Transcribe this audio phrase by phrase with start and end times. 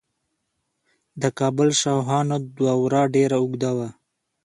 [1.21, 3.89] د کابل شاهانو دوره ډیره اوږده وه